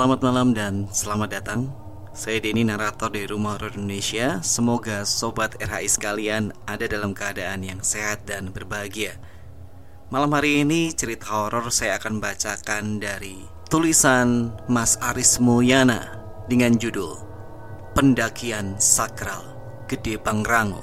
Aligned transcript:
Selamat 0.00 0.24
malam 0.24 0.56
dan 0.56 0.88
selamat 0.88 1.28
datang. 1.28 1.68
Saya 2.16 2.40
Denny, 2.40 2.64
narator 2.64 3.12
dari 3.12 3.28
Rumah 3.28 3.60
Horor 3.60 3.76
Indonesia. 3.76 4.40
Semoga 4.40 5.04
Sobat 5.04 5.60
RHI 5.60 5.92
sekalian 5.92 6.56
ada 6.64 6.88
dalam 6.88 7.12
keadaan 7.12 7.60
yang 7.60 7.84
sehat 7.84 8.24
dan 8.24 8.48
berbahagia. 8.48 9.20
Malam 10.08 10.32
hari 10.32 10.64
ini 10.64 10.96
cerita 10.96 11.28
horor 11.28 11.68
saya 11.68 12.00
akan 12.00 12.16
bacakan 12.16 12.96
dari 12.96 13.44
tulisan 13.68 14.56
Mas 14.72 14.96
Aris 15.04 15.36
Mulyana 15.36 16.16
Dengan 16.48 16.80
judul 16.80 17.20
Pendakian 17.92 18.80
Sakral 18.80 19.52
Gede 19.84 20.16
Pangrango. 20.16 20.80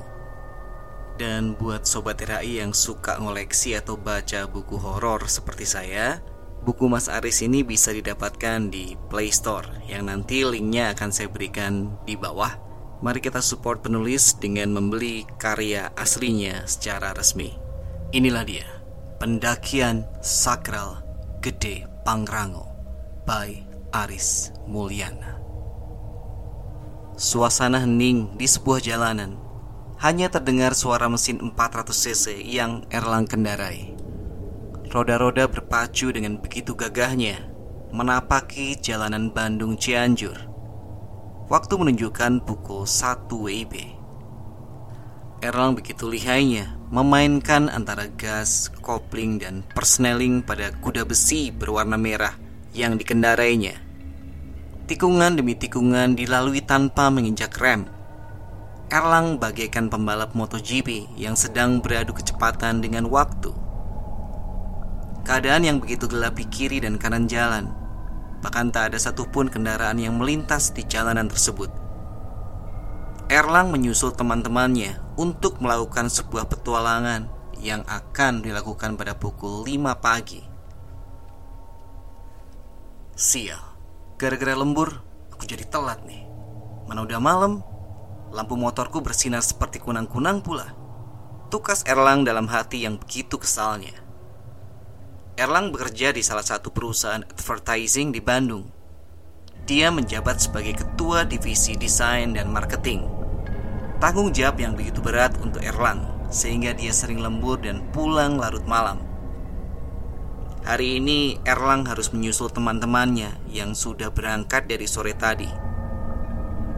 Dan 1.17 1.57
buat 1.57 1.89
sobat 1.89 2.21
RHI 2.21 2.61
yang 2.61 2.69
suka 2.77 3.17
ngoleksi 3.17 3.73
atau 3.81 3.97
baca 3.97 4.45
buku 4.45 4.77
horor 4.77 5.25
seperti 5.25 5.65
saya, 5.65 6.21
buku 6.67 6.91
Mas 6.91 7.07
Aris 7.07 7.39
ini 7.47 7.63
bisa 7.63 7.95
didapatkan 7.95 8.67
di 8.67 8.99
Play 9.07 9.31
Store 9.31 9.87
yang 9.87 10.11
nanti 10.11 10.43
linknya 10.43 10.91
akan 10.91 11.15
saya 11.15 11.31
berikan 11.31 11.95
di 12.03 12.19
bawah. 12.19 12.59
Mari 12.99 13.23
kita 13.23 13.39
support 13.39 13.87
penulis 13.87 14.35
dengan 14.35 14.75
membeli 14.75 15.23
karya 15.39 15.95
aslinya 15.95 16.67
secara 16.67 17.15
resmi. 17.15 17.55
Inilah 18.11 18.43
dia, 18.43 18.67
Pendakian 19.15 20.03
Sakral 20.19 20.99
Gede 21.39 21.87
Pangrango 22.03 22.67
by 23.23 23.63
Aris 23.95 24.51
Mulyana. 24.67 25.39
Suasana 27.15 27.81
hening 27.81 28.35
di 28.35 28.45
sebuah 28.45 28.83
jalanan 28.83 29.39
hanya 30.03 30.29
terdengar 30.29 30.77
suara 30.77 31.07
mesin 31.09 31.39
400cc 31.41 32.43
yang 32.45 32.85
Erlang 32.93 33.25
kendarai. 33.25 33.96
Roda-roda 34.87 35.51
berpacu 35.51 36.15
dengan 36.15 36.39
begitu 36.39 36.71
gagahnya 36.71 37.43
menapaki 37.91 38.79
jalanan 38.79 39.27
Bandung 39.35 39.75
Cianjur. 39.75 40.35
Waktu 41.51 41.73
menunjukkan 41.75 42.47
pukul 42.47 42.87
1 42.87 43.27
WIB. 43.27 43.73
Erlang 45.43 45.75
begitu 45.75 46.07
lihainya 46.07 46.79
memainkan 46.87 47.67
antara 47.67 48.07
gas, 48.15 48.71
kopling, 48.79 49.43
dan 49.43 49.63
persneling 49.75 50.39
pada 50.43 50.71
kuda 50.79 51.03
besi 51.03 51.51
berwarna 51.51 51.99
merah 51.99 52.35
yang 52.71 52.95
dikendarainya. 52.95 53.75
Tikungan 54.87 55.35
demi 55.35 55.59
tikungan 55.59 56.15
dilalui 56.15 56.63
tanpa 56.63 57.11
menginjak 57.11 57.51
rem 57.59 57.97
Erlang 58.87 59.35
bagaikan 59.35 59.91
pembalap 59.91 60.31
MotoGP 60.31 61.11
yang 61.19 61.35
sedang 61.35 61.83
beradu 61.83 62.15
kecepatan 62.15 62.79
dengan 62.79 63.11
waktu. 63.11 63.51
Keadaan 65.27 65.67
yang 65.67 65.83
begitu 65.83 66.07
gelap 66.07 66.39
di 66.39 66.47
kiri 66.47 66.79
dan 66.79 66.95
kanan 66.95 67.27
jalan, 67.27 67.67
bahkan 68.39 68.71
tak 68.71 68.95
ada 68.95 68.97
satupun 68.97 69.51
kendaraan 69.51 69.99
yang 69.99 70.15
melintas 70.15 70.71
di 70.71 70.87
jalanan 70.87 71.27
tersebut. 71.27 71.67
Erlang 73.27 73.75
menyusul 73.75 74.15
teman-temannya 74.15 75.19
untuk 75.19 75.59
melakukan 75.59 76.07
sebuah 76.07 76.47
petualangan 76.47 77.27
yang 77.59 77.83
akan 77.83 78.39
dilakukan 78.39 78.95
pada 78.95 79.19
pukul 79.19 79.67
5 79.67 79.99
pagi. 79.99 80.39
Sial, 83.19 83.59
gara-gara 84.15 84.55
lembur, 84.55 85.03
aku 85.35 85.43
jadi 85.43 85.67
telat 85.67 86.07
nih. 86.07 86.23
Mana 86.87 87.03
udah 87.03 87.19
malam, 87.19 87.59
Lampu 88.27 88.59
motorku 88.59 88.99
bersinar 88.99 89.39
seperti 89.39 89.79
kunang-kunang 89.79 90.43
pula. 90.43 90.75
Tukas 91.47 91.87
Erlang 91.87 92.27
dalam 92.27 92.51
hati 92.51 92.83
yang 92.83 92.99
begitu 92.99 93.39
kesalnya. 93.39 94.06
Erlang 95.37 95.69
bekerja 95.69 96.09
di 96.09 96.25
salah 96.25 96.41
satu 96.41 96.73
perusahaan 96.73 97.21
advertising 97.21 98.09
di 98.09 98.17
Bandung. 98.17 98.65
Dia 99.69 99.93
menjabat 99.93 100.41
sebagai 100.41 100.81
ketua 100.81 101.29
divisi 101.29 101.77
desain 101.77 102.33
dan 102.33 102.49
marketing. 102.49 103.05
Tanggung 104.01 104.33
jawab 104.33 104.57
yang 104.57 104.73
begitu 104.73 104.97
berat 104.97 105.37
untuk 105.37 105.61
Erlang, 105.61 106.27
sehingga 106.33 106.73
dia 106.73 106.89
sering 106.89 107.21
lembur 107.21 107.61
dan 107.61 107.85
pulang 107.93 108.41
larut 108.41 108.65
malam. 108.65 108.97
Hari 110.65 110.97
ini 110.97 111.37
Erlang 111.45 111.85
harus 111.85 112.09
menyusul 112.09 112.49
teman-temannya 112.49 113.37
yang 113.53 113.77
sudah 113.77 114.09
berangkat 114.09 114.65
dari 114.65 114.89
sore 114.89 115.13
tadi 115.13 115.67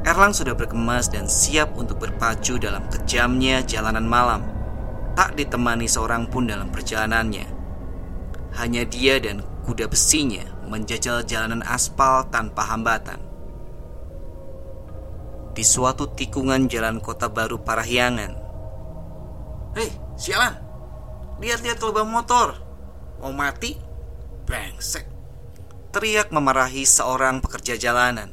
Erlang 0.07 0.31
sudah 0.31 0.55
berkemas 0.55 1.11
dan 1.11 1.27
siap 1.27 1.75
untuk 1.75 1.99
berpacu 1.99 2.55
dalam 2.55 2.87
kejamnya 2.87 3.59
jalanan 3.67 4.07
malam. 4.07 4.41
Tak 5.11 5.35
ditemani 5.35 5.91
seorang 5.91 6.31
pun 6.31 6.47
dalam 6.47 6.71
perjalanannya. 6.71 7.58
Hanya 8.57 8.87
dia 8.87 9.21
dan 9.21 9.45
kuda 9.67 9.85
besinya 9.85 10.45
menjajal 10.65 11.25
jalanan 11.25 11.61
aspal 11.65 12.25
tanpa 12.29 12.65
hambatan. 12.65 13.21
Di 15.53 15.65
suatu 15.65 16.09
tikungan 16.13 16.71
jalan 16.71 17.03
kota 17.03 17.27
baru 17.27 17.59
Parahyangan. 17.59 18.31
Hei, 19.75 19.89
sialan! 20.15 20.55
Lihat-lihat 21.39 21.79
lubang 21.83 22.09
motor. 22.09 22.57
Mau 23.19 23.35
mati? 23.35 23.75
Brengsek. 24.47 25.05
Teriak 25.91 26.31
memarahi 26.31 26.87
seorang 26.87 27.41
pekerja 27.43 27.75
jalanan. 27.75 28.31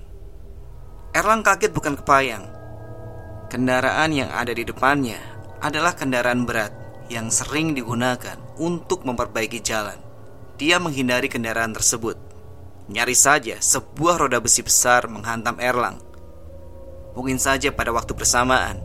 Erlang 1.17 1.43
kaget 1.43 1.73
bukan 1.73 1.97
kepayang. 1.99 2.45
Kendaraan 3.49 4.13
yang 4.13 4.31
ada 4.31 4.53
di 4.53 4.63
depannya 4.63 5.17
adalah 5.65 5.97
kendaraan 5.97 6.45
berat 6.45 6.75
yang 7.09 7.33
sering 7.33 7.73
digunakan 7.73 8.37
untuk 8.61 9.03
memperbaiki 9.03 9.63
jalan. 9.63 10.06
Dia 10.57 10.81
menghindari 10.81 11.29
kendaraan 11.29 11.77
tersebut. 11.77 12.17
Nyaris 12.89 13.29
saja 13.29 13.61
sebuah 13.61 14.25
roda 14.25 14.41
besi 14.41 14.65
besar 14.65 15.05
menghantam 15.05 15.61
Erlang. 15.61 16.01
Mungkin 17.13 17.37
saja 17.37 17.69
pada 17.77 17.93
waktu 17.93 18.17
bersamaan, 18.17 18.81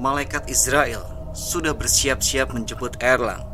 malaikat 0.00 0.48
Israel 0.48 1.04
sudah 1.36 1.76
bersiap-siap 1.76 2.56
menjemput 2.56 2.96
Erlang. 3.04 3.44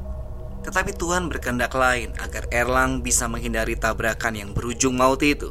Tetapi 0.62 0.94
Tuhan 0.94 1.27
berkehendak 1.27 1.75
lain 1.75 2.15
agar 2.22 2.47
Erlang 2.54 3.03
bisa 3.03 3.27
menghindari 3.27 3.75
tabrakan 3.75 4.38
yang 4.38 4.50
berujung 4.54 4.94
maut 4.94 5.19
itu. 5.27 5.50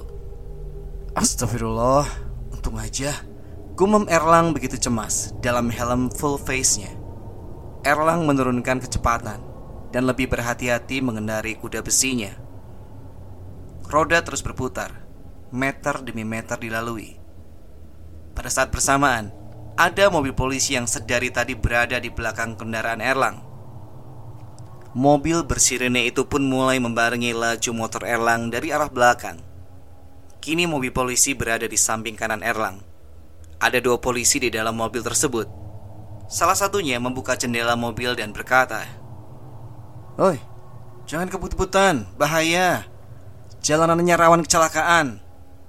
Astagfirullah, 1.11 2.07
untung 2.55 2.79
aja. 2.79 3.19
Gumam 3.75 4.07
Erlang 4.07 4.55
begitu 4.55 4.79
cemas 4.79 5.35
dalam 5.43 5.67
helm 5.67 6.07
full 6.07 6.39
face-nya. 6.39 6.89
Erlang 7.83 8.23
menurunkan 8.23 8.79
kecepatan 8.79 9.52
dan 9.93 10.09
lebih 10.09 10.25
berhati-hati 10.25 11.05
mengendari 11.05 11.53
kuda 11.53 11.85
besinya. 11.85 12.33
Roda 13.85 14.25
terus 14.25 14.41
berputar, 14.41 15.05
meter 15.53 16.01
demi 16.01 16.25
meter 16.25 16.57
dilalui. 16.57 17.21
Pada 18.33 18.49
saat 18.49 18.73
bersamaan, 18.73 19.29
ada 19.77 20.09
mobil 20.09 20.33
polisi 20.33 20.73
yang 20.73 20.89
sedari 20.89 21.29
tadi 21.29 21.53
berada 21.53 22.01
di 22.01 22.09
belakang 22.09 22.57
kendaraan 22.57 23.05
Erlang. 23.05 23.37
Mobil 24.97 25.45
bersirene 25.45 26.09
itu 26.09 26.25
pun 26.25 26.41
mulai 26.41 26.81
membarengi 26.81 27.29
laju 27.33 27.71
motor 27.77 28.01
Erlang 28.09 28.49
dari 28.49 28.73
arah 28.73 28.89
belakang. 28.89 29.37
Kini 30.41 30.65
mobil 30.65 30.89
polisi 30.89 31.37
berada 31.37 31.69
di 31.69 31.77
samping 31.77 32.17
kanan 32.17 32.41
Erlang. 32.41 32.81
Ada 33.61 33.77
dua 33.77 34.01
polisi 34.01 34.41
di 34.41 34.49
dalam 34.49 34.73
mobil 34.73 35.05
tersebut. 35.05 35.45
Salah 36.29 36.57
satunya 36.57 36.97
membuka 36.97 37.37
jendela 37.37 37.77
mobil 37.77 38.17
dan 38.17 38.33
berkata, 38.33 39.02
"Oi, 40.19 40.37
jangan 41.09 41.29
kebut-butan, 41.29 42.05
bahaya. 42.17 42.85
Jalanannya 43.63 44.15
rawan 44.17 44.41
kecelakaan. 44.45 45.21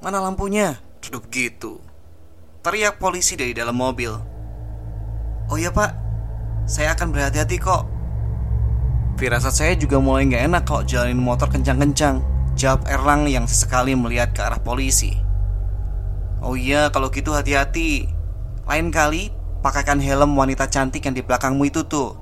Mana 0.04 0.18
lampunya?" 0.20 0.80
Duduk 1.00 1.28
gitu. 1.28 1.80
Teriak 2.64 2.96
polisi 2.96 3.36
dari 3.36 3.52
dalam 3.52 3.76
mobil. 3.76 4.12
"Oh 5.52 5.56
iya, 5.60 5.68
Pak. 5.68 5.92
Saya 6.64 6.96
akan 6.96 7.12
berhati-hati 7.12 7.56
kok." 7.60 7.84
Firasat 9.20 9.54
saya 9.54 9.72
juga 9.78 10.02
mulai 10.02 10.26
nggak 10.26 10.44
enak 10.48 10.62
kalau 10.66 10.82
jalanin 10.82 11.20
motor 11.20 11.46
kencang-kencang. 11.46 12.34
Jawab 12.54 12.86
Erlang 12.86 13.26
yang 13.26 13.50
sesekali 13.50 13.98
melihat 13.98 14.30
ke 14.30 14.38
arah 14.38 14.62
polisi 14.62 15.18
Oh 16.38 16.54
iya 16.54 16.86
kalau 16.94 17.10
gitu 17.10 17.34
hati-hati 17.34 18.06
Lain 18.70 18.94
kali 18.94 19.34
pakaikan 19.58 19.98
helm 19.98 20.38
wanita 20.38 20.70
cantik 20.70 21.02
yang 21.02 21.18
di 21.18 21.22
belakangmu 21.26 21.66
itu 21.66 21.82
tuh 21.82 22.14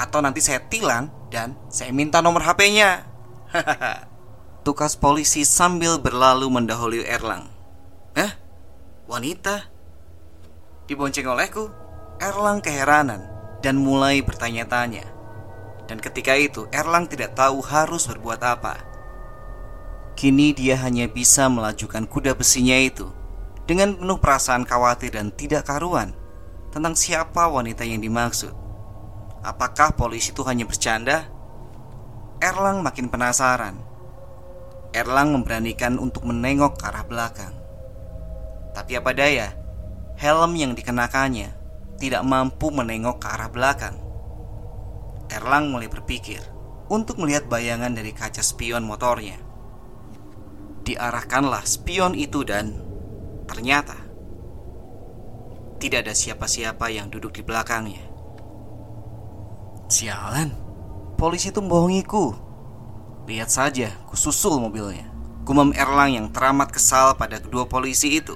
Atau 0.00 0.24
nanti 0.24 0.40
saya 0.40 0.64
tilang 0.72 1.12
dan 1.34 1.58
saya 1.66 1.90
minta 1.90 2.22
nomor 2.22 2.46
HP-nya 2.46 3.10
Tukas 4.64 4.94
polisi 4.94 5.42
sambil 5.42 5.98
berlalu 5.98 6.46
mendahului 6.46 7.02
Erlang 7.02 7.50
Eh? 8.14 8.30
Wanita? 9.10 9.66
Dibonceng 10.86 11.26
olehku 11.26 11.66
Erlang 12.22 12.62
keheranan 12.62 13.26
dan 13.58 13.82
mulai 13.82 14.22
bertanya-tanya 14.22 15.02
Dan 15.90 15.98
ketika 15.98 16.38
itu 16.38 16.70
Erlang 16.70 17.10
tidak 17.10 17.34
tahu 17.34 17.58
harus 17.66 18.06
berbuat 18.06 18.40
apa 18.46 18.74
Kini 20.14 20.54
dia 20.54 20.78
hanya 20.78 21.10
bisa 21.10 21.50
melajukan 21.50 22.06
kuda 22.06 22.38
besinya 22.38 22.78
itu 22.78 23.10
dengan 23.64 23.96
penuh 23.96 24.20
perasaan 24.20 24.68
khawatir 24.68 25.16
dan 25.16 25.32
tidak 25.32 25.64
karuan 25.64 26.12
tentang 26.68 26.92
siapa 26.92 27.48
wanita 27.48 27.80
yang 27.86 28.04
dimaksud. 28.04 28.63
Apakah 29.44 29.92
polisi 29.92 30.32
itu 30.32 30.40
hanya 30.48 30.64
bercanda? 30.64 31.28
Erlang 32.40 32.80
makin 32.80 33.12
penasaran. 33.12 33.76
Erlang 34.96 35.36
memberanikan 35.36 36.00
untuk 36.00 36.24
menengok 36.24 36.80
ke 36.80 36.84
arah 36.88 37.04
belakang. 37.04 37.52
Tapi 38.72 38.96
apa 38.96 39.12
daya, 39.12 39.52
helm 40.16 40.56
yang 40.56 40.72
dikenakannya 40.72 41.52
tidak 42.00 42.24
mampu 42.24 42.72
menengok 42.72 43.20
ke 43.20 43.28
arah 43.28 43.52
belakang. 43.52 44.00
Erlang 45.28 45.68
mulai 45.68 45.92
berpikir 45.92 46.40
untuk 46.88 47.20
melihat 47.20 47.44
bayangan 47.44 47.92
dari 47.92 48.16
kaca 48.16 48.40
spion 48.40 48.80
motornya. 48.80 49.36
Diarahkanlah 50.88 51.68
spion 51.68 52.16
itu 52.16 52.48
dan 52.48 52.80
ternyata 53.44 54.00
tidak 55.84 56.08
ada 56.08 56.14
siapa-siapa 56.16 56.88
yang 56.88 57.12
duduk 57.12 57.36
di 57.36 57.44
belakangnya. 57.44 58.13
Sialan, 59.94 60.50
polisi 61.14 61.54
itu 61.54 61.62
membohongiku. 61.62 62.34
Lihat 63.30 63.46
saja, 63.46 63.94
ku 64.10 64.18
susul 64.18 64.58
mobilnya. 64.58 65.06
Gumam 65.46 65.70
Erlang 65.70 66.10
yang 66.10 66.26
teramat 66.34 66.74
kesal 66.74 67.14
pada 67.14 67.38
kedua 67.38 67.70
polisi 67.70 68.18
itu. 68.18 68.34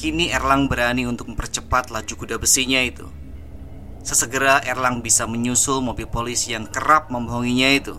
Kini 0.00 0.32
Erlang 0.32 0.64
berani 0.64 1.04
untuk 1.04 1.28
mempercepat 1.28 1.92
laju 1.92 2.08
kuda 2.16 2.40
besinya 2.40 2.80
itu. 2.80 3.04
Sesegera 4.00 4.64
Erlang 4.64 5.04
bisa 5.04 5.28
menyusul 5.28 5.84
mobil 5.84 6.08
polisi 6.08 6.56
yang 6.56 6.72
kerap 6.72 7.12
membohonginya 7.12 7.68
itu. 7.76 7.92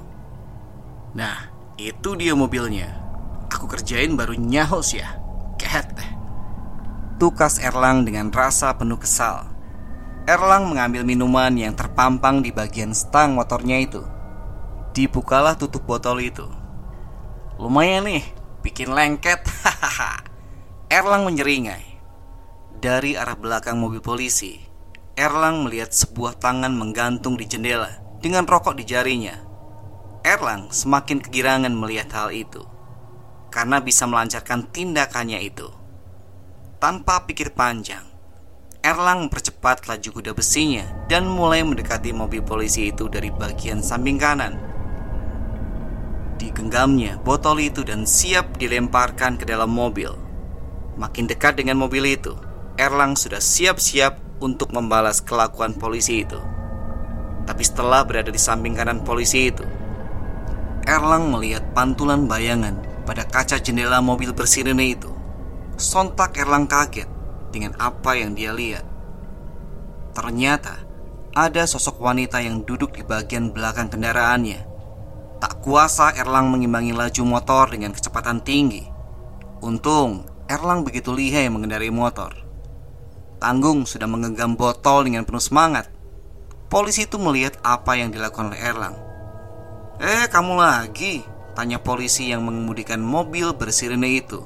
Nah, 1.13 1.53
itu 1.77 2.17
dia 2.17 2.33
mobilnya. 2.33 2.89
Aku 3.53 3.69
kerjain 3.69 4.17
baru 4.17 4.33
nyahos 4.33 4.97
ya. 4.97 5.13
Kehet. 5.61 5.93
Tukas 7.21 7.61
Erlang 7.61 8.01
dengan 8.01 8.33
rasa 8.33 8.73
penuh 8.73 8.97
kesal. 8.97 9.54
Erlang 10.25 10.73
mengambil 10.73 11.05
minuman 11.05 11.53
yang 11.53 11.77
terpampang 11.77 12.41
di 12.41 12.49
bagian 12.49 12.97
stang 12.97 13.37
motornya 13.37 13.77
itu. 13.77 14.01
Dibukalah 14.97 15.53
tutup 15.53 15.85
botol 15.85 16.17
itu. 16.17 16.49
Lumayan 17.61 18.09
nih, 18.09 18.25
bikin 18.65 18.89
lengket. 18.89 19.45
Erlang 20.97 21.29
menyeringai. 21.29 22.01
Dari 22.81 23.13
arah 23.13 23.37
belakang 23.37 23.77
mobil 23.77 24.01
polisi, 24.01 24.57
Erlang 25.13 25.61
melihat 25.61 25.93
sebuah 25.93 26.41
tangan 26.41 26.73
menggantung 26.73 27.37
di 27.37 27.45
jendela 27.45 27.93
dengan 28.17 28.49
rokok 28.49 28.81
di 28.81 28.83
jarinya. 28.83 29.37
Erlang 30.25 30.73
semakin 30.73 31.21
kegirangan 31.21 31.71
melihat 31.77 32.09
hal 32.17 32.33
itu 32.33 32.65
karena 33.55 33.79
bisa 33.79 34.03
melancarkan 34.03 34.67
tindakannya 34.67 35.39
itu. 35.39 35.71
Tanpa 36.75 37.23
pikir 37.23 37.55
panjang, 37.55 38.03
Erlang 38.85 39.25
mempercepat 39.25 39.89
laju 39.89 40.09
kuda 40.13 40.37
besinya 40.37 40.85
dan 41.09 41.25
mulai 41.25 41.65
mendekati 41.65 42.13
mobil 42.13 42.45
polisi 42.45 42.93
itu 42.93 43.09
dari 43.09 43.33
bagian 43.33 43.81
samping 43.81 44.21
kanan. 44.21 44.61
Digenggamnya 46.37 47.17
botol 47.17 47.65
itu 47.65 47.81
dan 47.81 48.05
siap 48.05 48.61
dilemparkan 48.61 49.41
ke 49.41 49.45
dalam 49.49 49.73
mobil. 49.73 50.13
Makin 51.01 51.25
dekat 51.25 51.57
dengan 51.57 51.81
mobil 51.81 52.05
itu, 52.13 52.37
Erlang 52.77 53.17
sudah 53.17 53.41
siap-siap 53.41 54.21
untuk 54.37 54.69
membalas 54.69 55.17
kelakuan 55.17 55.73
polisi 55.73 56.21
itu. 56.21 56.37
Tapi 57.49 57.65
setelah 57.65 58.05
berada 58.05 58.29
di 58.29 58.37
samping 58.37 58.77
kanan 58.77 59.01
polisi 59.01 59.49
itu, 59.49 59.65
Erlang 60.85 61.33
melihat 61.33 61.65
pantulan 61.73 62.29
bayangan 62.29 62.77
pada 63.01 63.25
kaca 63.25 63.57
jendela 63.57 63.97
mobil 63.97 64.29
bersirene 64.29 64.93
itu. 64.93 65.09
Sontak 65.73 66.37
Erlang 66.37 66.69
kaget 66.69 67.14
dengan 67.55 67.71
apa 67.79 68.19
yang 68.19 68.35
dia 68.35 68.51
lihat. 68.51 68.83
Ternyata 70.11 70.83
ada 71.31 71.63
sosok 71.63 72.03
wanita 72.03 72.43
yang 72.43 72.67
duduk 72.67 72.91
di 72.91 73.07
bagian 73.07 73.55
belakang 73.55 73.87
kendaraannya. 73.87 74.67
Tak 75.39 75.63
kuasa 75.63 76.11
Erlang 76.19 76.51
mengimbangi 76.51 76.91
laju 76.91 77.23
motor 77.23 77.71
dengan 77.71 77.95
kecepatan 77.95 78.43
tinggi. 78.43 78.83
Untung 79.63 80.27
Erlang 80.51 80.83
begitu 80.83 81.15
lihai 81.15 81.47
mengendarai 81.47 81.91
motor. 81.91 82.35
Tanggung 83.39 83.87
sudah 83.87 84.07
menggenggam 84.11 84.59
botol 84.59 85.07
dengan 85.07 85.23
penuh 85.23 85.43
semangat. 85.43 85.87
Polisi 86.67 87.07
itu 87.07 87.15
melihat 87.15 87.55
apa 87.63 87.95
yang 87.95 88.11
dilakukan 88.11 88.51
oleh 88.51 88.59
Erlang. 88.59 88.95
"Eh, 90.03 90.27
kamu 90.27 90.59
lagi?" 90.59 91.23
tanya 91.55 91.79
polisi 91.79 92.35
yang 92.35 92.43
mengemudikan 92.43 92.99
mobil 92.99 93.55
bersirene 93.55 94.19
itu. 94.19 94.43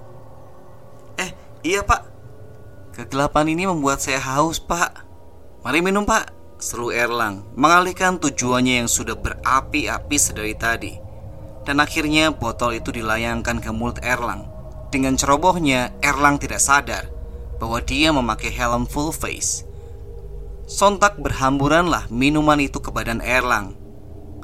Iya 1.59 1.83
pak 1.83 2.18
Kegelapan 2.99 3.47
ini 3.47 3.63
membuat 3.63 4.03
saya 4.03 4.19
haus 4.19 4.59
pak. 4.59 5.07
Mari 5.63 5.79
minum 5.79 6.03
pak. 6.03 6.35
Seru 6.59 6.91
Erlang 6.91 7.47
Mengalihkan 7.55 8.19
tujuannya 8.19 8.83
yang 8.83 8.91
sudah 8.91 9.15
berapi-api 9.15 10.17
sedari 10.19 10.51
tadi. 10.51 10.99
Dan 11.63 11.79
akhirnya 11.79 12.35
botol 12.35 12.75
itu 12.75 12.91
dilayangkan 12.91 13.63
ke 13.63 13.71
mulut 13.71 14.03
Erlang. 14.03 14.51
Dengan 14.91 15.15
cerobohnya 15.15 15.95
Erlang 16.03 16.43
tidak 16.43 16.59
sadar 16.59 17.07
Bahwa 17.55 17.79
dia 17.79 18.11
memakai 18.11 18.51
helm 18.51 18.83
full 18.83 19.15
face. 19.15 19.63
Sontak 20.67 21.23
berhamburanlah 21.23 22.11
minuman 22.11 22.59
itu 22.59 22.83
ke 22.83 22.91
badan 22.91 23.23
Erlang. 23.23 23.79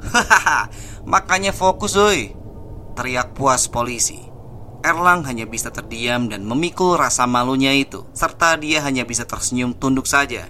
Hahaha 0.00 0.72
Makanya 1.04 1.52
fokus 1.52 1.92
oi 1.92 2.32
Teriak 2.96 3.36
puas 3.36 3.68
polisi 3.68 4.35
Erlang 4.86 5.26
hanya 5.26 5.50
bisa 5.50 5.74
terdiam 5.74 6.30
dan 6.30 6.46
memikul 6.46 6.94
rasa 6.94 7.26
malunya 7.26 7.74
itu, 7.74 8.06
serta 8.14 8.54
dia 8.54 8.86
hanya 8.86 9.02
bisa 9.02 9.26
tersenyum 9.26 9.74
tunduk 9.74 10.06
saja. 10.06 10.46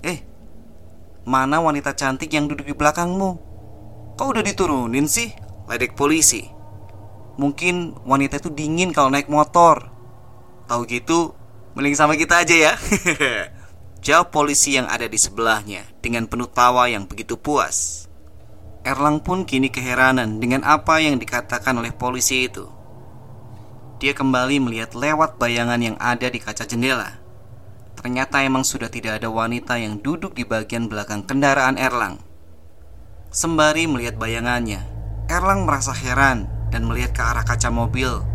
Eh, 0.00 0.24
mana 1.28 1.60
wanita 1.60 1.92
cantik 1.92 2.32
yang 2.32 2.48
duduk 2.48 2.64
di 2.64 2.72
belakangmu? 2.72 3.30
Kau 4.16 4.32
udah 4.32 4.40
diturunin 4.40 5.04
sih? 5.04 5.28
Ledek 5.68 5.92
polisi. 5.92 6.48
Mungkin 7.36 8.00
wanita 8.08 8.40
itu 8.40 8.48
dingin 8.48 8.96
kalau 8.96 9.12
naik 9.12 9.28
motor. 9.28 9.92
Tahu 10.64 10.88
gitu, 10.88 11.36
mending 11.76 11.92
sama 11.92 12.16
kita 12.16 12.48
aja 12.48 12.56
ya. 12.56 12.72
Jawab 14.08 14.32
polisi 14.32 14.80
yang 14.80 14.88
ada 14.88 15.04
di 15.04 15.20
sebelahnya 15.20 15.84
dengan 16.00 16.24
penuh 16.32 16.48
tawa 16.48 16.88
yang 16.88 17.04
begitu 17.04 17.36
puas. 17.36 18.08
Erlang 18.88 19.20
pun 19.20 19.44
kini 19.44 19.68
keheranan 19.68 20.40
dengan 20.40 20.64
apa 20.64 20.96
yang 21.04 21.20
dikatakan 21.20 21.76
oleh 21.76 21.92
polisi 21.92 22.48
itu. 22.48 22.80
Dia 24.02 24.18
kembali 24.18 24.58
melihat 24.58 24.98
lewat 24.98 25.38
bayangan 25.38 25.78
yang 25.78 25.94
ada 26.02 26.26
di 26.26 26.42
kaca 26.42 26.66
jendela. 26.66 27.22
Ternyata 27.94 28.42
emang 28.42 28.66
sudah 28.66 28.90
tidak 28.90 29.22
ada 29.22 29.30
wanita 29.30 29.78
yang 29.78 30.02
duduk 30.02 30.34
di 30.34 30.42
bagian 30.42 30.90
belakang 30.90 31.22
kendaraan 31.22 31.78
Erlang. 31.78 32.18
Sembari 33.30 33.86
melihat 33.86 34.18
bayangannya, 34.18 34.82
Erlang 35.30 35.62
merasa 35.62 35.94
heran 35.94 36.50
dan 36.74 36.90
melihat 36.90 37.14
ke 37.14 37.22
arah 37.22 37.46
kaca 37.46 37.70
mobil 37.70 38.26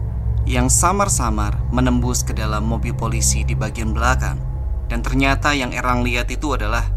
yang 0.48 0.72
samar-samar 0.72 1.60
menembus 1.76 2.24
ke 2.24 2.32
dalam 2.32 2.64
mobil 2.64 2.96
polisi 2.96 3.44
di 3.44 3.52
bagian 3.52 3.92
belakang. 3.92 4.40
Dan 4.88 5.04
ternyata 5.04 5.52
yang 5.52 5.76
Erlang 5.76 6.00
lihat 6.08 6.32
itu 6.32 6.56
adalah 6.56 6.88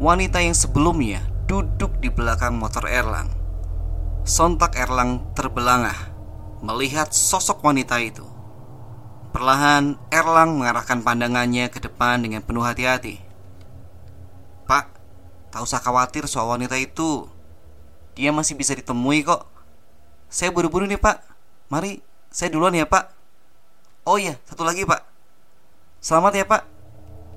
wanita 0.00 0.40
yang 0.40 0.56
sebelumnya 0.56 1.20
duduk 1.44 2.00
di 2.00 2.08
belakang 2.08 2.56
motor 2.56 2.88
Erlang. 2.88 3.28
Sontak 4.24 4.72
Erlang 4.80 5.36
terbelangah 5.36 6.15
melihat 6.66 7.14
sosok 7.14 7.62
wanita 7.62 8.02
itu. 8.02 8.26
Perlahan 9.30 9.94
Erlang 10.10 10.58
mengarahkan 10.58 11.06
pandangannya 11.06 11.70
ke 11.70 11.78
depan 11.78 12.26
dengan 12.26 12.42
penuh 12.42 12.66
hati-hati. 12.66 13.22
Pak, 14.66 14.90
tak 15.54 15.62
usah 15.62 15.78
khawatir 15.78 16.26
soal 16.26 16.50
wanita 16.50 16.74
itu. 16.74 17.30
Dia 18.18 18.34
masih 18.34 18.58
bisa 18.58 18.74
ditemui 18.74 19.22
kok. 19.22 19.46
Saya 20.26 20.50
buru-buru 20.50 20.90
nih 20.90 20.98
pak. 20.98 21.22
Mari, 21.70 22.02
saya 22.34 22.50
duluan 22.50 22.74
ya 22.74 22.88
pak. 22.88 23.14
Oh 24.02 24.18
iya, 24.18 24.34
satu 24.48 24.66
lagi 24.66 24.82
pak. 24.82 25.06
Selamat 26.02 26.32
ya 26.34 26.44
pak. 26.48 26.66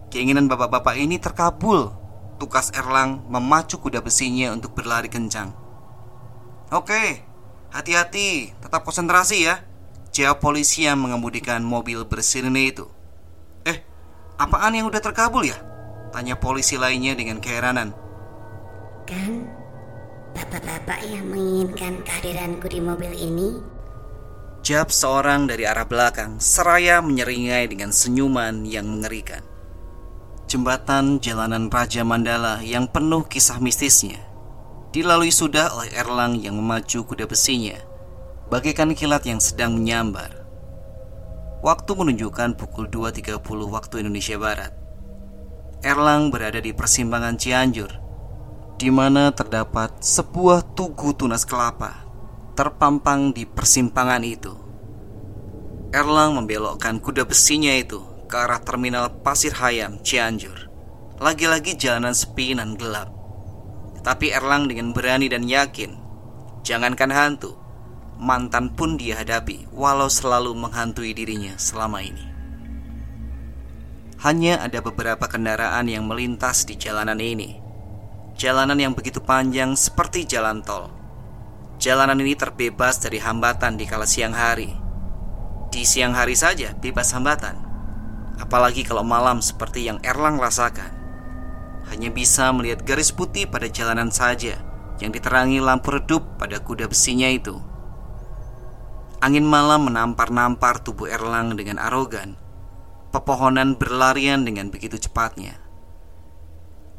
Keinginan 0.09 0.49
bapak-bapak 0.49 0.97
ini 0.97 1.21
terkabul. 1.21 1.93
Tukas 2.39 2.71
Erlang 2.73 3.27
memacu 3.27 3.77
kuda 3.77 3.99
besinya 3.99 4.55
untuk 4.55 4.73
berlari 4.73 5.11
kencang. 5.11 5.51
Oke, 6.71 7.28
Hati-hati, 7.69 8.49
tetap 8.57 8.81
konsentrasi 8.81 9.45
ya. 9.45 9.61
Jawab 10.09 10.41
polisi 10.41 10.89
yang 10.89 11.05
mengemudikan 11.05 11.61
mobil 11.61 12.01
bersirene 12.01 12.73
itu. 12.73 12.89
Eh, 13.61 13.85
apaan 14.41 14.73
yang 14.73 14.89
udah 14.89 14.97
terkabul 14.97 15.45
ya? 15.45 15.57
Tanya 16.09 16.33
polisi 16.33 16.81
lainnya 16.81 17.13
dengan 17.13 17.37
keheranan. 17.37 17.93
Kan, 19.05 19.45
bapak-bapak 20.33 21.05
yang 21.05 21.29
menginginkan 21.29 22.01
kehadiranku 22.01 22.65
di 22.65 22.81
mobil 22.81 23.13
ini? 23.13 23.49
Jawab 24.65 24.89
seorang 24.91 25.47
dari 25.47 25.63
arah 25.63 25.87
belakang 25.87 26.35
Seraya 26.37 26.99
menyeringai 26.99 27.69
dengan 27.69 27.93
senyuman 27.95 28.65
yang 28.65 28.89
mengerikan. 28.89 29.45
Jembatan 30.49 31.21
jalanan 31.21 31.69
Raja 31.69 32.01
Mandala 32.01 32.65
yang 32.65 32.89
penuh 32.89 33.29
kisah 33.29 33.61
mistisnya 33.61 34.28
dilalui 34.89 35.29
sudah 35.29 35.69
oleh 35.77 35.93
Erlang 35.93 36.41
yang 36.41 36.57
memacu 36.57 37.05
kuda 37.05 37.29
besinya, 37.29 37.77
bagaikan 38.49 38.93
kilat 38.97 39.21
yang 39.29 39.37
sedang 39.37 39.77
menyambar. 39.77 40.33
Waktu 41.61 41.91
menunjukkan 41.93 42.57
pukul 42.57 42.89
2.30 42.89 43.43
waktu 43.69 43.95
Indonesia 44.01 44.39
Barat. 44.39 44.73
Erlang 45.85 46.33
berada 46.33 46.59
di 46.59 46.71
persimpangan 46.71 47.35
Cianjur, 47.39 47.91
di 48.79 48.89
mana 48.89 49.31
terdapat 49.35 49.99
sebuah 49.99 50.75
tugu 50.75 51.11
tunas 51.13 51.43
kelapa, 51.43 52.07
terpampang 52.55 53.35
di 53.35 53.43
persimpangan 53.43 54.23
itu. 54.23 54.55
Erlang 55.91 56.39
membelokkan 56.39 57.03
kuda 57.03 57.27
besinya 57.27 57.75
itu 57.75 57.99
ke 58.29 58.35
arah 58.37 58.61
terminal 58.63 59.09
Pasir 59.19 59.51
Hayam, 59.57 59.99
Cianjur. 59.99 60.71
Lagi-lagi 61.19 61.75
jalanan 61.75 62.15
sepi 62.15 62.55
dan 62.55 62.79
gelap. 62.79 63.18
Tapi 63.99 64.31
Erlang 64.31 64.71
dengan 64.71 64.95
berani 64.95 65.27
dan 65.27 65.43
yakin, 65.43 65.91
jangankan 66.63 67.11
hantu, 67.11 67.59
mantan 68.19 68.71
pun 68.75 68.95
dia 68.95 69.19
hadapi 69.19 69.67
walau 69.75 70.07
selalu 70.07 70.55
menghantui 70.55 71.11
dirinya 71.11 71.55
selama 71.59 72.03
ini. 72.03 72.25
Hanya 74.19 74.59
ada 74.59 74.83
beberapa 74.83 75.31
kendaraan 75.31 75.87
yang 75.87 76.03
melintas 76.03 76.67
di 76.67 76.75
jalanan 76.75 77.23
ini. 77.23 77.59
Jalanan 78.35 78.79
yang 78.79 78.93
begitu 78.95 79.19
panjang 79.23 79.75
seperti 79.75 80.23
jalan 80.23 80.63
tol 80.63 80.99
Jalanan 81.79 82.19
ini 82.19 82.35
terbebas 82.35 82.99
dari 82.99 83.23
hambatan 83.23 83.79
di 83.79 83.87
kala 83.87 84.03
siang 84.03 84.35
hari. 84.35 84.75
Di 85.71 85.87
siang 85.87 86.11
hari 86.11 86.35
saja 86.35 86.75
bebas 86.75 87.15
hambatan. 87.15 87.55
Apalagi 88.35 88.83
kalau 88.83 88.99
malam 89.07 89.39
seperti 89.39 89.87
yang 89.87 89.95
Erlang 90.03 90.35
rasakan. 90.43 90.98
Hanya 91.89 92.13
bisa 92.13 92.53
melihat 92.53 92.85
garis 92.85 93.09
putih 93.09 93.49
pada 93.49 93.65
jalanan 93.65 94.13
saja 94.13 94.61
yang 95.01 95.09
diterangi 95.09 95.57
lampu 95.57 95.97
redup 95.97 96.37
pada 96.37 96.61
kuda 96.61 96.85
besinya 96.85 97.25
itu. 97.25 97.57
Angin 99.19 99.43
malam 99.43 99.89
menampar-nampar 99.89 100.79
tubuh 100.85 101.09
Erlang 101.09 101.57
dengan 101.57 101.81
arogan. 101.81 102.37
Pepohonan 103.09 103.75
berlarian 103.75 104.45
dengan 104.45 104.69
begitu 104.69 105.01
cepatnya. 105.01 105.57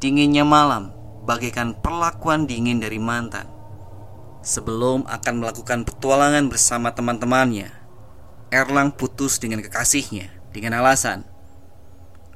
Dinginnya 0.03 0.43
malam 0.43 0.91
bagaikan 1.23 1.79
perlakuan 1.79 2.45
dingin 2.45 2.83
dari 2.83 2.99
mantan 2.99 3.61
Sebelum 4.41 5.05
akan 5.05 5.37
melakukan 5.37 5.85
petualangan 5.85 6.49
bersama 6.49 6.89
teman-temannya, 6.97 7.69
Erlang 8.49 8.89
putus 8.89 9.37
dengan 9.37 9.61
kekasihnya 9.61 10.33
dengan 10.49 10.81
alasan, 10.81 11.29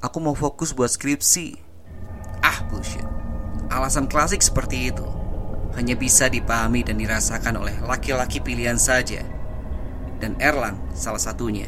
"Aku 0.05 0.21
mau 0.21 0.38
fokus 0.38 0.69
buat 0.77 0.93
skripsi." 0.93 1.64
Ah, 2.55 2.63
bullshit. 2.71 3.03
Alasan 3.67 4.07
klasik 4.07 4.39
seperti 4.39 4.88
itu 4.88 5.03
hanya 5.75 6.00
bisa 6.00 6.31
dipahami 6.31 6.88
dan 6.88 6.95
dirasakan 6.95 7.59
oleh 7.59 7.75
laki-laki 7.83 8.39
pilihan 8.39 8.79
saja. 8.79 9.19
Dan 10.24 10.39
Erlang 10.39 10.79
salah 10.95 11.19
satunya. 11.19 11.67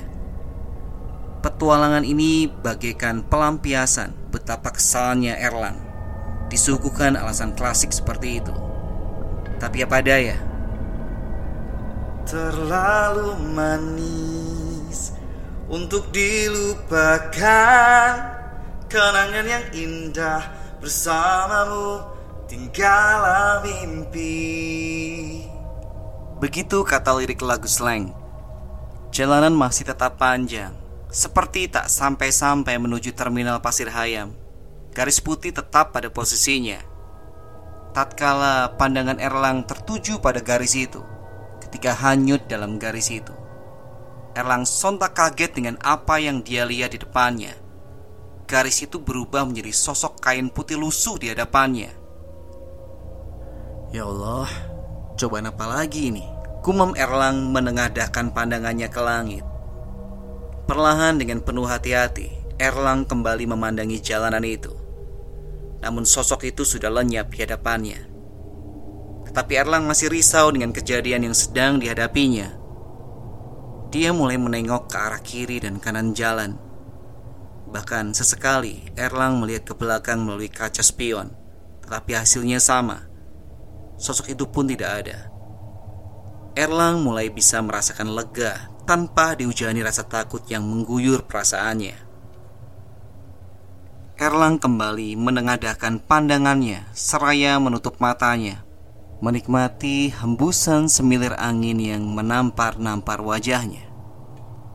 Petualangan 1.44 2.08
ini 2.08 2.48
bagaikan 2.48 3.27
pelampiasan 3.27 4.32
betapa 4.32 4.72
kesalnya 4.72 5.36
Erlang 5.36 5.75
disuguhkan 6.48 7.20
alasan 7.20 7.51
klasik 7.51 7.91
seperti 7.91 8.39
itu. 8.39 8.56
Tapi 9.58 9.82
apa 9.82 10.06
daya 10.06 10.38
Terlalu 12.29 13.41
manis 13.58 15.17
Untuk 15.65 16.13
dilupakan 16.13 17.41
Kenangan 18.86 19.46
yang 19.50 19.65
indah 19.74 20.57
bersamamu 20.80 22.04
Tinggallah 22.48 23.60
mimpi 23.66 24.36
Begitu 26.40 26.86
kata 26.86 27.12
lirik 27.18 27.44
lagu 27.44 27.68
slang 27.68 28.16
Jalanan 29.12 29.52
masih 29.52 29.90
tetap 29.90 30.16
panjang 30.16 30.72
Seperti 31.12 31.68
tak 31.68 31.92
sampai-sampai 31.92 32.80
menuju 32.80 33.12
terminal 33.12 33.60
Pasir 33.60 33.92
Hayam 33.92 34.32
Garis 34.96 35.20
putih 35.20 35.52
tetap 35.52 35.92
pada 35.92 36.08
posisinya 36.08 36.98
tatkala 37.98 38.78
pandangan 38.78 39.18
Erlang 39.18 39.66
tertuju 39.66 40.22
pada 40.22 40.38
garis 40.38 40.78
itu. 40.78 41.02
Ketika 41.58 41.98
hanyut 41.98 42.46
dalam 42.46 42.78
garis 42.78 43.10
itu, 43.10 43.34
Erlang 44.38 44.70
sontak 44.70 45.18
kaget 45.18 45.58
dengan 45.58 45.82
apa 45.82 46.22
yang 46.22 46.46
dia 46.46 46.62
lihat 46.62 46.94
di 46.94 47.02
depannya. 47.02 47.58
Garis 48.48 48.80
itu 48.80 49.04
berubah 49.04 49.44
menjadi 49.44 49.75
sosok 49.75 50.24
kain 50.24 50.48
putih 50.48 50.80
lusuh 50.80 51.20
di 51.20 51.27
hadapannya. 51.27 51.92
Ya 53.92 54.08
Allah, 54.08 54.48
cobaan 55.20 55.51
apa 55.51 55.68
lagi 55.68 56.08
ini? 56.08 56.24
Kumam 56.63 56.96
Erlang 56.96 57.51
menengadahkan 57.51 58.32
pandangannya 58.32 58.88
ke 58.88 59.01
langit. 59.04 59.44
Perlahan 60.68 61.20
dengan 61.20 61.44
penuh 61.44 61.68
hati-hati, 61.68 62.32
Erlang 62.56 63.04
kembali 63.04 63.51
memandangi 63.51 64.00
jalanan 64.00 64.44
itu. 64.48 64.88
Namun 65.82 66.10
sosok 66.10 66.50
itu 66.50 66.66
sudah 66.66 66.89
lenyap 66.89 67.30
di 67.30 67.46
hadapannya 67.46 68.00
Tetapi 69.30 69.54
Erlang 69.54 69.86
masih 69.86 70.10
risau 70.10 70.50
dengan 70.50 70.74
kejadian 70.74 71.30
yang 71.30 71.36
sedang 71.38 71.77
dihadapinya 71.77 72.58
Dia 73.94 74.10
mulai 74.12 74.42
menengok 74.42 74.89
ke 74.89 74.98
arah 74.98 75.22
kiri 75.22 75.62
dan 75.62 75.77
kanan 75.77 76.18
jalan 76.18 76.58
Bahkan 77.78 78.18
sesekali 78.18 78.90
Erlang 78.98 79.38
melihat 79.38 79.70
ke 79.70 79.74
belakang 79.78 80.26
melalui 80.26 80.50
kaca 80.50 80.82
spion 80.82 81.30
Tetapi 81.86 82.18
hasilnya 82.18 82.58
sama 82.58 83.06
Sosok 84.02 84.34
itu 84.34 84.50
pun 84.50 84.66
tidak 84.66 85.06
ada 85.06 85.30
Erlang 86.58 87.06
mulai 87.06 87.30
bisa 87.30 87.62
merasakan 87.62 88.18
lega 88.18 88.74
tanpa 88.90 89.38
dihujani 89.38 89.86
rasa 89.86 90.10
takut 90.10 90.42
yang 90.50 90.66
mengguyur 90.66 91.30
perasaannya. 91.30 91.94
Erlang 94.18 94.58
kembali 94.58 95.14
menengadahkan 95.22 96.02
pandangannya 96.02 96.82
seraya 96.98 97.62
menutup 97.62 98.02
matanya 98.02 98.66
Menikmati 99.22 100.10
hembusan 100.10 100.90
semilir 100.90 101.38
angin 101.38 101.78
yang 101.78 102.10
menampar-nampar 102.10 103.22
wajahnya 103.22 103.86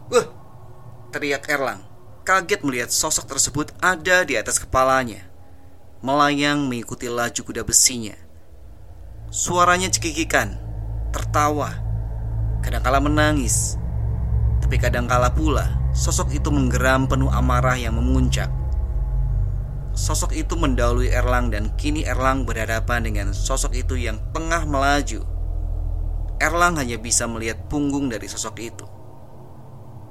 Wah! 0.07 0.31
Teriak 1.11 1.51
Erlang 1.51 1.92
Kaget 2.23 2.63
melihat 2.63 2.91
sosok 2.95 3.27
tersebut 3.27 3.75
ada 3.83 4.23
di 4.23 4.39
atas 4.39 4.63
kepalanya. 4.63 5.27
Melayang 6.03 6.71
mengikuti 6.71 7.11
laju 7.11 7.41
kuda 7.43 7.67
besinya. 7.67 8.15
Suaranya 9.31 9.91
cekikikan 9.91 10.55
Tertawa. 11.11 11.77
Kadangkala 12.63 13.03
menangis. 13.03 13.75
Tapi 14.63 14.79
kadangkala 14.79 15.35
pula 15.35 15.83
Sosok 15.93 16.33
itu 16.33 16.49
menggeram 16.49 17.05
penuh 17.05 17.29
amarah 17.29 17.77
yang 17.77 18.01
memuncak. 18.01 18.49
Sosok 19.93 20.33
itu 20.33 20.57
mendahului 20.57 21.13
Erlang 21.13 21.53
dan 21.53 21.69
kini 21.77 22.09
Erlang 22.09 22.49
berhadapan 22.49 23.05
dengan 23.05 23.37
sosok 23.37 23.77
itu 23.77 24.01
yang 24.01 24.17
tengah 24.33 24.65
melaju. 24.65 25.21
Erlang 26.41 26.81
hanya 26.81 26.97
bisa 26.97 27.29
melihat 27.29 27.69
punggung 27.69 28.09
dari 28.09 28.25
sosok 28.25 28.57
itu. 28.57 28.89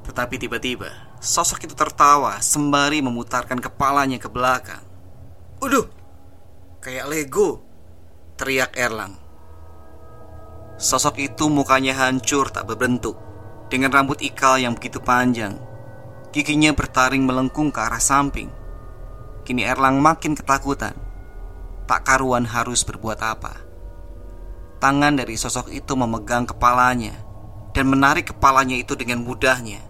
Tetapi 0.05 0.37
tiba-tiba, 0.37 1.10
sosok 1.21 1.69
itu 1.69 1.75
tertawa 1.77 2.41
sembari 2.41 2.99
memutarkan 2.99 3.61
kepalanya 3.61 4.17
ke 4.17 4.27
belakang. 4.27 4.83
Uduh, 5.61 5.85
kayak 6.81 7.07
Lego, 7.07 7.61
teriak 8.35 8.73
Erlang. 8.73 9.15
Sosok 10.81 11.21
itu 11.21 11.45
mukanya 11.47 11.93
hancur 11.93 12.49
tak 12.49 12.65
berbentuk, 12.65 13.15
dengan 13.69 13.93
rambut 13.93 14.17
ikal 14.25 14.57
yang 14.57 14.73
begitu 14.73 14.97
panjang. 14.97 15.61
Giginya 16.33 16.73
bertaring 16.73 17.21
melengkung 17.21 17.69
ke 17.69 17.79
arah 17.79 18.01
samping 18.01 18.61
Kini 19.41 19.65
Erlang 19.65 19.97
makin 19.97 20.37
ketakutan. 20.37 20.93
Tak 21.89 22.05
karuan 22.05 22.45
harus 22.45 22.85
berbuat 22.85 23.19
apa. 23.19 23.57
Tangan 24.77 25.17
dari 25.17 25.33
sosok 25.33 25.73
itu 25.73 25.97
memegang 25.97 26.45
kepalanya 26.45 27.17
dan 27.73 27.89
menarik 27.89 28.31
kepalanya 28.33 28.77
itu 28.77 28.93
dengan 28.93 29.25
mudahnya. 29.25 29.81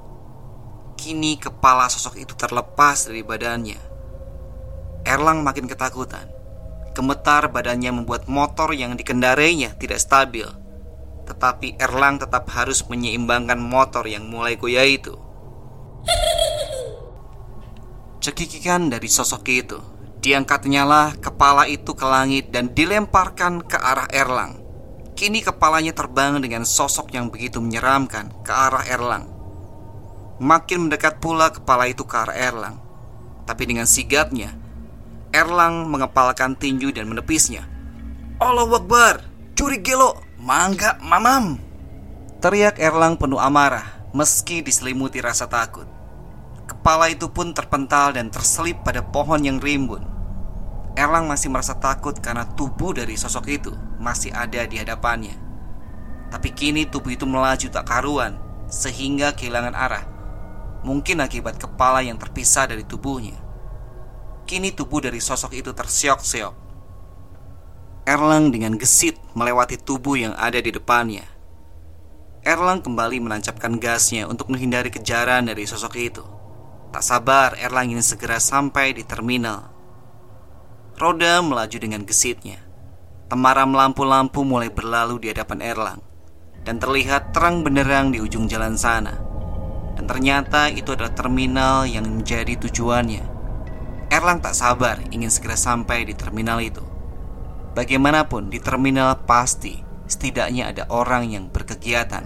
Kini 1.01 1.33
kepala 1.33 1.89
sosok 1.89 2.21
itu 2.21 2.37
terlepas 2.37 3.09
dari 3.09 3.25
badannya. 3.25 3.81
Erlang 5.01 5.41
makin 5.41 5.65
ketakutan. 5.65 6.29
Gemetar 6.93 7.49
badannya 7.49 7.89
membuat 7.89 8.29
motor 8.29 8.69
yang 8.77 8.93
dikendarainya 8.93 9.81
tidak 9.81 9.97
stabil. 9.97 10.45
Tetapi 11.25 11.81
Erlang 11.81 12.21
tetap 12.21 12.45
harus 12.53 12.85
menyeimbangkan 12.85 13.57
motor 13.57 14.05
yang 14.05 14.29
mulai 14.29 14.61
goyah 14.61 14.85
itu. 14.85 15.17
Cekikikan 18.21 18.93
dari 18.93 19.09
sosok 19.09 19.41
itu 19.49 19.81
Diangkatnya 20.21 20.85
lah 20.85 21.17
kepala 21.17 21.65
itu 21.65 21.97
ke 21.97 22.05
langit 22.05 22.53
dan 22.53 22.77
dilemparkan 22.77 23.65
ke 23.65 23.73
arah 23.73 24.05
Erlang 24.13 24.61
Kini 25.17 25.41
kepalanya 25.41 25.97
terbang 25.97 26.37
dengan 26.37 26.61
sosok 26.61 27.09
yang 27.17 27.33
begitu 27.33 27.57
menyeramkan 27.57 28.29
ke 28.45 28.53
arah 28.53 28.85
Erlang 28.85 29.30
Makin 30.41 30.89
mendekat 30.89 31.21
pula 31.21 31.53
kepala 31.53 31.85
itu 31.85 32.01
ke 32.01 32.17
arah 32.17 32.33
Erlang. 32.33 32.81
Tapi 33.45 33.61
dengan 33.69 33.85
sigapnya 33.85 34.57
Erlang 35.29 35.85
mengepalkan 35.85 36.57
tinju 36.57 36.89
dan 36.89 37.05
menepisnya. 37.05 37.69
Allah 38.41 38.65
Akbar, 38.65 39.21
curi 39.53 39.85
gelo, 39.85 40.17
mangga 40.41 40.97
mamam. 40.97 41.61
Teriak 42.41 42.81
Erlang 42.81 43.21
penuh 43.21 43.37
amarah 43.37 43.85
meski 44.17 44.65
diselimuti 44.65 45.21
rasa 45.21 45.45
takut. 45.45 45.85
Kepala 46.65 47.13
itu 47.13 47.29
pun 47.29 47.53
terpental 47.53 48.17
dan 48.17 48.33
terselip 48.33 48.81
pada 48.81 49.05
pohon 49.05 49.45
yang 49.45 49.61
rimbun. 49.61 50.01
Erlang 50.97 51.29
masih 51.29 51.53
merasa 51.53 51.77
takut 51.77 52.17
karena 52.17 52.49
tubuh 52.57 52.97
dari 52.97 53.13
sosok 53.13 53.45
itu 53.45 53.71
masih 54.01 54.33
ada 54.33 54.65
di 54.65 54.81
hadapannya. 54.81 55.37
Tapi 56.33 56.49
kini 56.49 56.89
tubuh 56.89 57.13
itu 57.13 57.27
melaju 57.27 57.67
tak 57.67 57.91
karuan 57.91 58.39
Sehingga 58.71 59.35
kehilangan 59.35 59.75
arah 59.75 60.20
Mungkin 60.81 61.21
akibat 61.21 61.61
kepala 61.61 62.01
yang 62.01 62.17
terpisah 62.17 62.65
dari 62.65 62.81
tubuhnya. 62.81 63.37
Kini 64.49 64.73
tubuh 64.73 64.99
dari 65.05 65.21
sosok 65.21 65.53
itu 65.53 65.71
tersiok-siok 65.71 66.61
Erlang 68.01 68.49
dengan 68.49 68.81
gesit 68.81 69.13
melewati 69.37 69.77
tubuh 69.77 70.17
yang 70.17 70.33
ada 70.33 70.57
di 70.57 70.73
depannya. 70.73 71.21
Erlang 72.41 72.81
kembali 72.81 73.21
menancapkan 73.21 73.77
gasnya 73.77 74.25
untuk 74.25 74.49
menghindari 74.49 74.89
kejaran 74.89 75.45
dari 75.45 75.69
sosok 75.69 75.93
itu. 76.01 76.25
Tak 76.89 77.05
sabar 77.05 77.53
Erlang 77.61 77.93
ingin 77.93 78.01
segera 78.01 78.41
sampai 78.41 78.97
di 78.97 79.05
terminal. 79.05 79.69
Roda 80.97 81.45
melaju 81.45 81.77
dengan 81.77 82.01
gesitnya. 82.01 82.57
Temaram 83.29 83.69
lampu-lampu 83.69 84.41
mulai 84.41 84.73
berlalu 84.73 85.21
di 85.21 85.27
hadapan 85.29 85.61
Erlang. 85.61 86.01
Dan 86.65 86.81
terlihat 86.81 87.37
terang 87.37 87.61
benderang 87.61 88.09
di 88.09 88.17
ujung 88.17 88.49
jalan 88.49 88.81
sana 88.81 89.30
Dan 90.01 90.17
ternyata 90.17 90.65
itu 90.73 90.97
adalah 90.97 91.13
terminal 91.13 91.85
yang 91.85 92.09
menjadi 92.09 92.57
tujuannya. 92.57 93.21
Erlang 94.09 94.41
tak 94.41 94.57
sabar 94.57 94.97
ingin 95.13 95.29
segera 95.29 95.53
sampai 95.53 96.09
di 96.09 96.17
terminal 96.17 96.57
itu. 96.57 96.81
Bagaimanapun 97.77 98.49
di 98.49 98.57
terminal 98.57 99.21
pasti 99.29 99.77
setidaknya 100.09 100.73
ada 100.73 100.89
orang 100.89 101.29
yang 101.29 101.53
berkegiatan. 101.53 102.25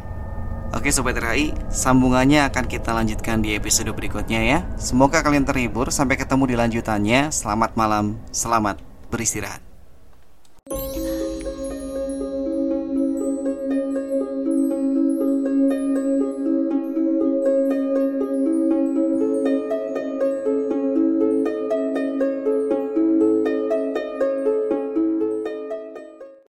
Oke 0.71 0.87
Sobat 0.87 1.19
RHI, 1.19 1.51
sambungannya 1.67 2.47
akan 2.47 2.63
kita 2.63 2.95
lanjutkan 2.95 3.43
di 3.43 3.59
episode 3.59 3.91
berikutnya 3.91 4.39
ya. 4.39 4.59
Semoga 4.79 5.19
kalian 5.19 5.43
terhibur, 5.43 5.91
sampai 5.91 6.15
ketemu 6.15 6.47
di 6.47 6.55
lanjutannya. 6.55 7.27
Selamat 7.27 7.75
malam, 7.75 8.23
selamat 8.31 8.79
beristirahat 9.11 9.74